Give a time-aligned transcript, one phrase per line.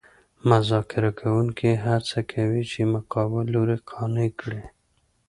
[0.49, 4.63] مذاکره کوونکي هڅه کوي چې مقابل لوری قانع کړي